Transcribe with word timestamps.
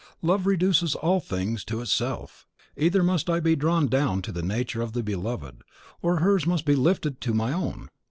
Love 0.23 0.47
reduces 0.47 0.95
all 0.95 1.19
things 1.19 1.63
to 1.63 1.79
itself. 1.79 2.47
Either 2.75 3.03
must 3.03 3.29
I 3.29 3.39
be 3.39 3.55
drawn 3.55 3.85
down 3.85 4.23
to 4.23 4.31
the 4.31 4.41
nature 4.41 4.81
of 4.81 4.93
the 4.93 5.03
beloved, 5.03 5.61
or 6.01 6.17
hers 6.21 6.47
must 6.47 6.65
be 6.65 6.75
lifted 6.75 7.21
to 7.21 7.35
my 7.35 7.53
own. 7.53 7.87